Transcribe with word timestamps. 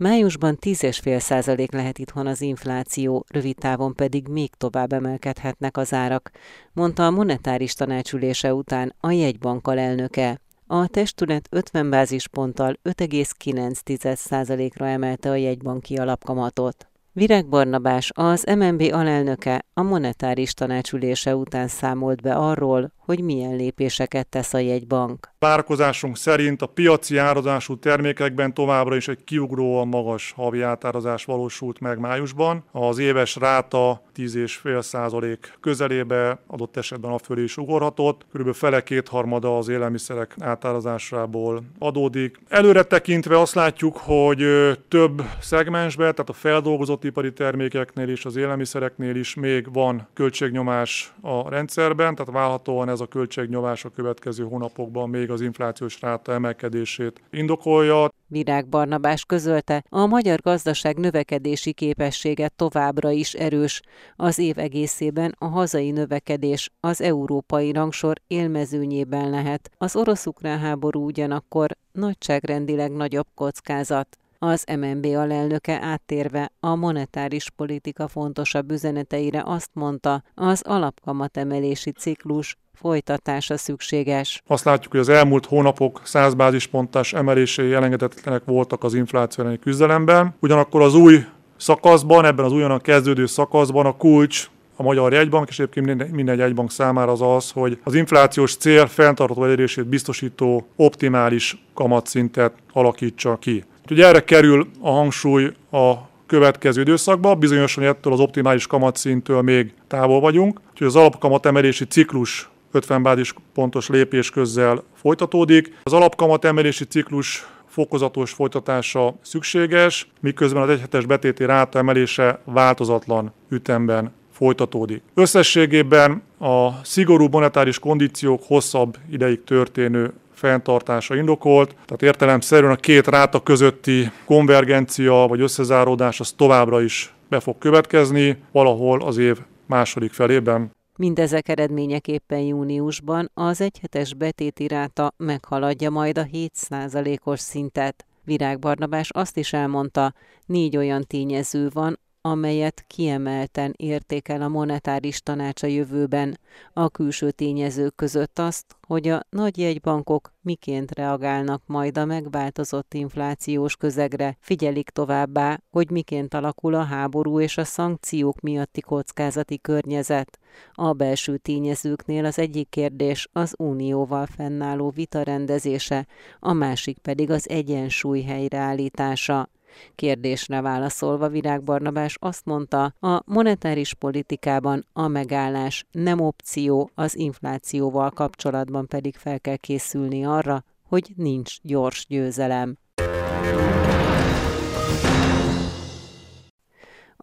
Májusban 0.00 0.58
10,5% 0.60 1.72
lehet 1.72 1.98
itthon 1.98 2.26
az 2.26 2.40
infláció, 2.40 3.24
rövid 3.28 3.56
távon 3.56 3.94
pedig 3.94 4.28
még 4.28 4.54
tovább 4.54 4.92
emelkedhetnek 4.92 5.76
az 5.76 5.92
árak, 5.92 6.30
mondta 6.72 7.06
a 7.06 7.10
monetáris 7.10 7.74
tanácsülése 7.74 8.54
után 8.54 8.94
a 9.00 9.10
jegybank 9.10 9.68
elnöke. 9.74 10.40
A 10.66 10.86
testület 10.86 11.48
50 11.50 11.90
bázisponttal 11.90 12.78
5,9%-ra 12.82 14.86
emelte 14.86 15.30
a 15.30 15.34
jegybanki 15.34 15.96
alapkamatot. 15.96 16.88
Virág 17.12 17.48
Barnabás, 17.48 18.10
az 18.14 18.44
MNB 18.56 18.82
alelnöke 18.92 19.64
a 19.74 19.82
monetáris 19.82 20.54
tanácsülése 20.54 21.36
után 21.36 21.68
számolt 21.68 22.20
be 22.20 22.34
arról, 22.34 22.92
hogy 22.96 23.20
milyen 23.20 23.56
lépéseket 23.56 24.28
tesz 24.28 24.54
a 24.54 24.58
jegybank. 24.58 25.33
Várakozásunk 25.44 26.16
szerint 26.16 26.62
a 26.62 26.66
piaci 26.66 27.16
árazású 27.16 27.76
termékekben 27.78 28.54
továbbra 28.54 28.96
is 28.96 29.08
egy 29.08 29.24
kiugróan 29.24 29.88
magas 29.88 30.32
havi 30.36 30.62
átárazás 30.62 31.24
valósult 31.24 31.80
meg 31.80 31.98
májusban. 31.98 32.64
Az 32.72 32.98
éves 32.98 33.36
ráta 33.36 34.02
10,5 34.16 34.82
százalék 34.82 35.52
közelébe, 35.60 36.38
adott 36.46 36.76
esetben 36.76 37.10
a 37.10 37.18
fölé 37.18 37.42
is 37.42 37.56
ugorhatott. 37.56 38.26
Körülbelül 38.30 38.58
fele 38.58 38.82
kétharmada 38.82 39.58
az 39.58 39.68
élelmiszerek 39.68 40.34
átárazásából 40.40 41.62
adódik. 41.78 42.38
Előre 42.48 42.82
tekintve 42.82 43.40
azt 43.40 43.54
látjuk, 43.54 43.96
hogy 43.96 44.46
több 44.88 45.22
szegmensben, 45.40 46.14
tehát 46.14 46.30
a 46.30 46.32
feldolgozott 46.32 47.04
ipari 47.04 47.32
termékeknél 47.32 48.08
és 48.08 48.24
az 48.24 48.36
élelmiszereknél 48.36 49.16
is 49.16 49.34
még 49.34 49.72
van 49.72 50.08
költségnyomás 50.14 51.12
a 51.20 51.48
rendszerben, 51.48 52.14
tehát 52.14 52.32
válhatóan 52.32 52.88
ez 52.88 53.00
a 53.00 53.06
költségnyomás 53.06 53.84
a 53.84 53.90
következő 53.90 54.44
hónapokban 54.44 55.08
még 55.08 55.30
az 55.34 55.40
inflációs 55.40 56.00
ráta 56.00 56.32
emelkedését 56.32 57.22
indokolja. 57.30 58.08
Virág 58.26 58.68
Barnabás 58.68 59.24
közölte, 59.24 59.84
a 59.88 60.06
magyar 60.06 60.40
gazdaság 60.40 60.96
növekedési 60.98 61.72
képessége 61.72 62.48
továbbra 62.48 63.10
is 63.10 63.32
erős. 63.32 63.80
Az 64.16 64.38
év 64.38 64.58
egészében 64.58 65.34
a 65.38 65.46
hazai 65.46 65.90
növekedés 65.90 66.70
az 66.80 67.00
európai 67.00 67.72
rangsor 67.72 68.16
élmezőnyében 68.26 69.30
lehet. 69.30 69.70
Az 69.78 69.96
orosz-ukrán 69.96 70.58
háború 70.58 71.04
ugyanakkor 71.04 71.76
nagyságrendileg 71.92 72.92
nagyobb 72.92 73.26
kockázat. 73.34 74.18
Az 74.38 74.64
MNB 74.76 75.04
alelnöke 75.04 75.80
áttérve 75.82 76.52
a 76.60 76.74
monetáris 76.74 77.50
politika 77.50 78.08
fontosabb 78.08 78.70
üzeneteire 78.70 79.42
azt 79.44 79.70
mondta, 79.72 80.22
az 80.34 80.62
alapkamatemelési 80.66 81.90
ciklus 81.90 82.56
folytatása 82.74 83.56
szükséges. 83.56 84.42
Azt 84.46 84.64
látjuk, 84.64 84.92
hogy 84.92 85.00
az 85.00 85.08
elmúlt 85.08 85.46
hónapok 85.46 86.00
100 86.04 86.34
bázispontos 86.34 87.12
emelései 87.12 87.72
elengedhetetlenek 87.72 88.42
voltak 88.44 88.84
az 88.84 88.94
infláció 88.94 89.44
elleni 89.44 89.58
küzdelemben. 89.58 90.34
Ugyanakkor 90.40 90.82
az 90.82 90.94
új 90.94 91.24
szakaszban, 91.56 92.24
ebben 92.24 92.44
az 92.44 92.52
újonnan 92.52 92.80
kezdődő 92.80 93.26
szakaszban 93.26 93.86
a 93.86 93.96
kulcs 93.96 94.48
a 94.76 94.82
Magyar 94.82 95.12
Jegybank, 95.12 95.48
és 95.48 95.58
egyébként 95.58 95.86
minden, 95.86 96.08
minden 96.08 96.38
jegybank 96.38 96.70
számára 96.70 97.12
az 97.12 97.22
az, 97.22 97.50
hogy 97.50 97.78
az 97.84 97.94
inflációs 97.94 98.56
cél 98.56 98.86
fenntartható 98.86 99.44
elérését 99.44 99.86
biztosító 99.86 100.66
optimális 100.76 101.64
kamatszintet 101.74 102.52
alakítsa 102.72 103.36
ki. 103.36 103.64
Úgyhogy 103.82 104.00
erre 104.00 104.24
kerül 104.24 104.68
a 104.80 104.90
hangsúly 104.90 105.52
a 105.70 105.92
következő 106.26 106.80
időszakban, 106.80 107.38
bizonyosan 107.38 107.84
ettől 107.84 108.12
az 108.12 108.20
optimális 108.20 108.66
kamatszintől 108.66 109.42
még 109.42 109.72
távol 109.88 110.20
vagyunk, 110.20 110.60
úgyhogy 110.70 110.86
az 110.86 110.96
alapkamat 110.96 111.46
emelési 111.46 111.84
ciklus 111.84 112.48
50 112.74 113.02
bázis 113.02 113.34
pontos 113.54 113.88
lépés 113.88 114.30
közzel 114.30 114.82
folytatódik. 114.94 115.78
Az 115.82 115.92
alapkamat 115.92 116.44
emelési 116.44 116.84
ciklus 116.84 117.46
fokozatos 117.66 118.32
folytatása 118.32 119.14
szükséges, 119.22 120.08
miközben 120.20 120.62
az 120.62 120.68
egyhetes 120.68 121.06
betéti 121.06 121.44
ráta 121.44 121.78
emelése 121.78 122.40
változatlan 122.44 123.32
ütemben 123.48 124.12
folytatódik. 124.32 125.02
Összességében 125.14 126.22
a 126.38 126.70
szigorú 126.82 127.28
monetáris 127.30 127.78
kondíciók 127.78 128.42
hosszabb 128.46 128.96
ideig 129.10 129.44
történő 129.44 130.12
fenntartása 130.34 131.16
indokolt, 131.16 131.68
tehát 131.84 132.02
értelemszerűen 132.02 132.72
a 132.72 132.76
két 132.76 133.06
ráta 133.06 133.42
közötti 133.42 134.10
konvergencia 134.24 135.26
vagy 135.28 135.40
összezáródás 135.40 136.20
az 136.20 136.32
továbbra 136.32 136.82
is 136.82 137.14
be 137.28 137.40
fog 137.40 137.58
következni, 137.58 138.36
valahol 138.52 139.02
az 139.02 139.18
év 139.18 139.38
második 139.66 140.12
felében. 140.12 140.70
Mindezek 140.98 141.48
eredményeképpen 141.48 142.40
júniusban 142.40 143.30
az 143.34 143.60
egyhetes 143.60 144.14
betéti 144.14 144.68
ráta 144.68 145.12
meghaladja 145.16 145.90
majd 145.90 146.18
a 146.18 146.24
7%-os 146.24 147.40
szintet. 147.40 148.06
Virág 148.24 148.58
Barnabás 148.58 149.10
azt 149.10 149.36
is 149.36 149.52
elmondta, 149.52 150.14
négy 150.46 150.76
olyan 150.76 151.02
tényező 151.02 151.68
van, 151.72 151.98
amelyet 152.26 152.84
kiemelten 152.86 153.74
értékel 153.76 154.42
a 154.42 154.48
monetáris 154.48 155.20
tanács 155.20 155.62
a 155.62 155.66
jövőben, 155.66 156.38
a 156.72 156.88
külső 156.88 157.30
tényezők 157.30 157.94
között 157.94 158.38
azt, 158.38 158.76
hogy 158.86 159.08
a 159.08 159.26
nagy 159.30 159.58
jegybankok 159.58 160.32
miként 160.40 160.94
reagálnak 160.94 161.62
majd 161.66 161.98
a 161.98 162.04
megváltozott 162.04 162.94
inflációs 162.94 163.76
közegre, 163.76 164.36
figyelik 164.40 164.90
továbbá, 164.90 165.60
hogy 165.70 165.90
miként 165.90 166.34
alakul 166.34 166.74
a 166.74 166.82
háború 166.82 167.40
és 167.40 167.58
a 167.58 167.64
szankciók 167.64 168.40
miatti 168.40 168.80
kockázati 168.80 169.58
környezet. 169.60 170.38
A 170.72 170.92
belső 170.92 171.36
tényezőknél 171.36 172.24
az 172.24 172.38
egyik 172.38 172.68
kérdés 172.68 173.28
az 173.32 173.54
unióval 173.58 174.26
fennálló 174.26 174.90
vita 174.90 175.22
rendezése, 175.22 176.06
a 176.38 176.52
másik 176.52 176.98
pedig 176.98 177.30
az 177.30 177.48
egyensúly 177.48 178.20
helyreállítása. 178.20 179.48
Kérdésre 179.94 180.60
válaszolva 180.60 181.28
Virág 181.28 181.62
Barnabás 181.62 182.16
azt 182.20 182.44
mondta, 182.44 182.84
a 183.00 183.22
monetáris 183.24 183.94
politikában 183.94 184.86
a 184.92 185.08
megállás 185.08 185.84
nem 185.90 186.20
opció, 186.20 186.90
az 186.94 187.16
inflációval 187.16 188.10
kapcsolatban 188.10 188.86
pedig 188.86 189.16
fel 189.16 189.40
kell 189.40 189.56
készülni 189.56 190.24
arra, 190.24 190.64
hogy 190.88 191.12
nincs 191.16 191.60
gyors 191.62 192.06
győzelem. 192.08 192.76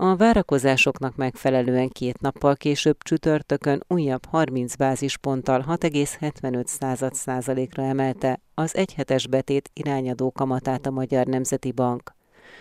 A 0.03 0.15
várakozásoknak 0.15 1.15
megfelelően 1.15 1.89
két 1.89 2.19
nappal 2.19 2.55
később 2.55 2.97
csütörtökön 2.97 3.83
újabb 3.87 4.25
30 4.25 4.75
bázisponttal 4.75 5.65
6,75 5.67 7.13
százalékra 7.13 7.83
emelte 7.83 8.39
az 8.53 8.75
egyhetes 8.75 9.27
betét 9.27 9.69
irányadó 9.73 10.31
kamatát 10.31 10.85
a 10.85 10.91
Magyar 10.91 11.25
Nemzeti 11.25 11.71
Bank. 11.71 12.11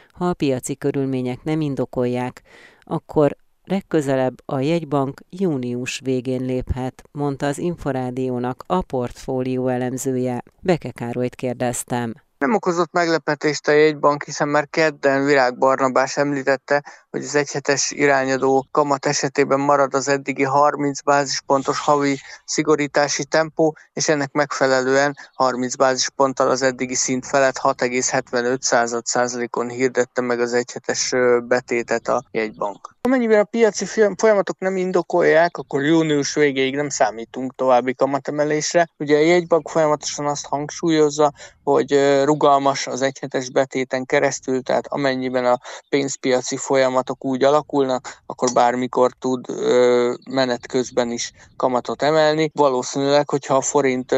Ha 0.08 0.28
a 0.28 0.34
piaci 0.34 0.76
körülmények 0.76 1.44
nem 1.44 1.60
indokolják, 1.60 2.42
akkor 2.80 3.36
legközelebb 3.64 4.34
a 4.44 4.60
jegybank 4.60 5.20
június 5.30 6.00
végén 6.04 6.44
léphet, 6.44 7.02
mondta 7.12 7.46
az 7.46 7.58
Inforádiónak 7.58 8.64
a 8.66 8.82
portfólió 8.82 9.68
elemzője. 9.68 10.42
Beke 10.62 10.90
Károlyt 10.90 11.34
kérdeztem. 11.34 12.14
Nem 12.40 12.54
okozott 12.54 12.92
meglepetést 12.92 13.68
a 13.68 13.72
jegybank, 13.72 14.24
hiszen 14.24 14.48
már 14.48 14.68
kedden 14.70 15.24
Virág 15.24 15.58
Barnabás 15.58 16.16
említette, 16.16 16.82
hogy 17.10 17.24
az 17.24 17.34
egyhetes 17.34 17.90
irányadó 17.90 18.66
kamat 18.70 19.06
esetében 19.06 19.60
marad 19.60 19.94
az 19.94 20.08
eddigi 20.08 20.42
30 20.42 21.00
bázispontos 21.02 21.78
havi 21.78 22.18
szigorítási 22.44 23.24
tempó, 23.24 23.76
és 23.92 24.08
ennek 24.08 24.32
megfelelően 24.32 25.16
30 25.34 25.74
bázisponttal 25.74 26.50
az 26.50 26.62
eddigi 26.62 26.94
szint 26.94 27.26
felett 27.26 27.58
6,75 27.58 29.04
százalékon 29.04 29.68
hirdette 29.68 30.20
meg 30.20 30.40
az 30.40 30.52
egyhetes 30.52 31.12
betétet 31.42 32.08
a 32.08 32.24
jegybank. 32.30 32.98
Amennyiben 33.02 33.40
a 33.40 33.44
piaci 33.44 33.84
folyamatok 34.16 34.58
nem 34.58 34.76
indokolják, 34.76 35.56
akkor 35.56 35.82
június 35.82 36.34
végéig 36.34 36.74
nem 36.74 36.88
számítunk 36.88 37.54
további 37.54 37.94
kamatemelésre. 37.94 38.88
Ugye 38.96 39.16
a 39.16 39.20
jegybank 39.20 39.68
folyamatosan 39.68 40.26
azt 40.26 40.46
hangsúlyozza, 40.46 41.32
hogy 41.62 41.92
rugalmas 42.30 42.86
az 42.86 43.02
egyhetes 43.02 43.50
betéten 43.50 44.04
keresztül, 44.06 44.62
tehát 44.62 44.86
amennyiben 44.86 45.44
a 45.44 45.58
pénzpiaci 45.88 46.56
folyamatok 46.56 47.24
úgy 47.24 47.44
alakulnak, 47.44 48.22
akkor 48.26 48.48
bármikor 48.52 49.10
tud 49.18 49.46
menet 50.30 50.66
közben 50.66 51.10
is 51.10 51.32
kamatot 51.56 52.02
emelni. 52.02 52.50
Valószínűleg, 52.54 53.28
hogyha 53.30 53.54
a 53.54 53.60
forint 53.60 54.10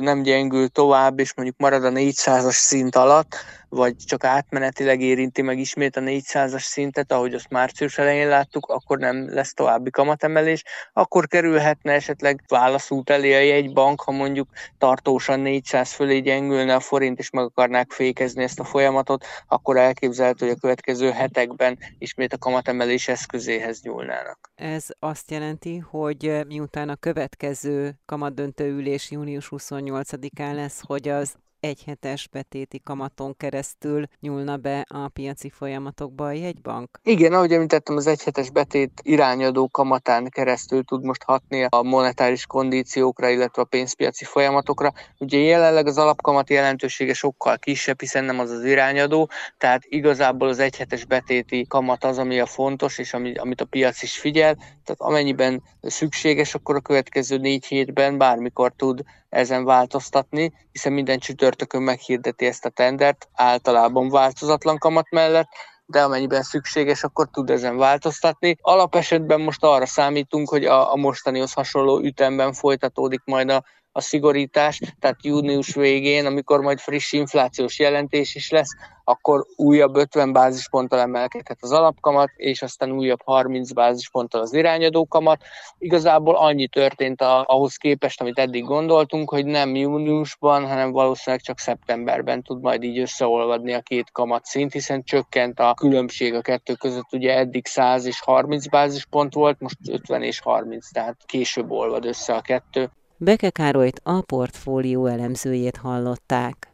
nem 0.00 0.22
gyengül 0.22 0.68
tovább, 0.68 1.18
és 1.18 1.34
mondjuk 1.34 1.58
marad 1.58 1.84
a 1.84 1.90
400-as 1.90 2.52
szint 2.52 2.96
alatt, 2.96 3.36
vagy 3.70 3.96
csak 3.96 4.24
átmenetileg 4.24 5.00
érinti 5.00 5.42
meg 5.42 5.58
ismét 5.58 5.96
a 5.96 6.00
400-as 6.00 6.62
szintet, 6.62 7.12
ahogy 7.12 7.34
azt 7.34 7.50
március 7.50 7.98
elején 7.98 8.28
láttuk, 8.28 8.66
akkor 8.66 8.98
nem 8.98 9.34
lesz 9.34 9.54
további 9.54 9.90
kamatemelés, 9.90 10.62
akkor 10.92 11.26
kerülhetne 11.26 11.92
esetleg 11.92 12.42
válaszút 12.48 13.10
elé 13.10 13.34
a 13.34 13.38
jegybank, 13.38 14.00
ha 14.00 14.10
mondjuk 14.10 14.48
tartósan 14.78 15.40
400 15.40 15.92
fölé 15.92 16.18
gyengülne 16.18 16.74
a 16.74 16.80
forint, 16.80 17.18
és 17.18 17.30
meg 17.30 17.44
akarnák 17.44 17.90
fékezni 17.90 18.42
ezt 18.42 18.60
a 18.60 18.64
folyamatot, 18.64 19.24
akkor 19.48 19.76
elképzelhető, 19.76 20.46
hogy 20.46 20.54
a 20.56 20.60
következő 20.60 21.10
hetekben 21.10 21.78
ismét 21.98 22.32
a 22.32 22.38
kamatemelés 22.38 23.08
eszközéhez 23.08 23.82
nyúlnának. 23.82 24.50
Ez 24.54 24.86
azt 24.98 25.30
jelenti, 25.30 25.78
hogy 25.78 26.46
miután 26.46 26.88
a 26.88 26.96
következő 26.96 27.98
kamatdöntő 28.06 28.68
ülés 28.68 29.10
június 29.10 29.48
28-án 29.50 30.54
lesz, 30.54 30.82
hogy 30.86 31.08
az 31.08 31.34
egyhetes 31.60 32.28
betéti 32.28 32.80
kamaton 32.84 33.36
keresztül 33.36 34.04
nyúlna 34.20 34.56
be 34.56 34.86
a 34.88 35.08
piaci 35.08 35.50
folyamatokba 35.50 36.24
a 36.24 36.32
jegybank? 36.32 37.00
Igen, 37.02 37.32
ahogy 37.32 37.52
említettem, 37.52 37.96
az 37.96 38.06
egyhetes 38.06 38.50
betét 38.50 39.00
irányadó 39.02 39.68
kamatán 39.68 40.28
keresztül 40.28 40.84
tud 40.84 41.04
most 41.04 41.22
hatni 41.22 41.66
a 41.68 41.82
monetáris 41.82 42.46
kondíciókra, 42.46 43.28
illetve 43.28 43.62
a 43.62 43.64
pénzpiaci 43.64 44.24
folyamatokra. 44.24 44.92
Ugye 45.18 45.38
jelenleg 45.38 45.86
az 45.86 45.98
alapkamat 45.98 46.50
jelentősége 46.50 47.14
sokkal 47.14 47.58
kisebb, 47.58 48.00
hiszen 48.00 48.24
nem 48.24 48.38
az 48.38 48.50
az 48.50 48.64
irányadó, 48.64 49.30
tehát 49.58 49.82
igazából 49.84 50.48
az 50.48 50.58
egyhetes 50.58 51.04
betéti 51.04 51.66
kamat 51.68 52.04
az, 52.04 52.18
ami 52.18 52.40
a 52.40 52.46
fontos, 52.46 52.98
és 52.98 53.14
ami, 53.14 53.34
amit 53.34 53.60
a 53.60 53.64
piac 53.64 54.02
is 54.02 54.18
figyel, 54.18 54.56
tehát 54.90 55.12
amennyiben 55.12 55.62
szükséges, 55.82 56.54
akkor 56.54 56.76
a 56.76 56.80
következő 56.80 57.36
négy 57.36 57.66
hétben 57.66 58.18
bármikor 58.18 58.72
tud 58.76 59.02
ezen 59.28 59.64
változtatni, 59.64 60.52
hiszen 60.72 60.92
minden 60.92 61.18
csütörtökön 61.18 61.82
meghirdeti 61.82 62.46
ezt 62.46 62.64
a 62.64 62.68
tendert, 62.68 63.28
általában 63.34 64.08
változatlan 64.08 64.78
kamat 64.78 65.10
mellett, 65.10 65.48
de 65.86 66.02
amennyiben 66.02 66.42
szükséges, 66.42 67.02
akkor 67.02 67.28
tud 67.30 67.50
ezen 67.50 67.76
változtatni. 67.76 68.56
Alapesetben 68.60 69.40
most 69.40 69.64
arra 69.64 69.86
számítunk, 69.86 70.48
hogy 70.48 70.64
a, 70.64 70.92
a 70.92 70.96
mostanihoz 70.96 71.52
hasonló 71.52 72.00
ütemben 72.00 72.52
folytatódik 72.52 73.20
majd 73.24 73.50
a, 73.50 73.64
a 73.92 74.00
szigorítás, 74.00 74.80
tehát 74.98 75.24
június 75.24 75.74
végén, 75.74 76.26
amikor 76.26 76.60
majd 76.60 76.78
friss 76.78 77.12
inflációs 77.12 77.78
jelentés 77.78 78.34
is 78.34 78.50
lesz, 78.50 78.76
akkor 79.04 79.46
újabb 79.56 79.96
50 79.96 80.32
bázisponttal 80.32 80.98
emelkedhet 80.98 81.58
az 81.60 81.72
alapkamat, 81.72 82.30
és 82.36 82.62
aztán 82.62 82.92
újabb 82.92 83.20
30 83.24 83.72
bázisponttal 83.72 84.40
az 84.40 84.52
irányadó 84.52 85.06
kamat. 85.06 85.42
Igazából 85.78 86.36
annyi 86.36 86.68
történt 86.68 87.20
a, 87.20 87.44
ahhoz 87.46 87.76
képest, 87.76 88.20
amit 88.20 88.38
eddig 88.38 88.64
gondoltunk, 88.64 89.30
hogy 89.30 89.46
nem 89.46 89.74
júniusban, 89.74 90.66
hanem 90.66 90.90
valószínűleg 90.90 91.44
csak 91.44 91.58
szeptemberben 91.58 92.42
tud 92.42 92.60
majd 92.60 92.82
így 92.82 92.98
összeolvadni 92.98 93.72
a 93.72 93.80
két 93.80 94.10
kamat 94.12 94.44
szint, 94.44 94.72
hiszen 94.72 95.02
csökkent 95.02 95.60
a 95.60 95.74
különbség 95.74 96.34
a 96.34 96.40
kettő 96.40 96.74
között, 96.74 97.12
ugye 97.12 97.36
eddig 97.36 97.66
100 97.66 98.04
és 98.04 98.20
30 98.20 98.68
bázispont 98.68 99.34
volt, 99.34 99.60
most 99.60 99.76
50 99.88 100.22
és 100.22 100.40
30, 100.40 100.92
tehát 100.92 101.16
később 101.26 101.70
olvad 101.70 102.04
össze 102.04 102.34
a 102.34 102.40
kettő. 102.40 102.90
Beke 103.22 103.50
Károlyt 103.50 104.00
a 104.02 104.20
portfólió 104.20 105.06
elemzőjét 105.06 105.76
hallották. 105.76 106.72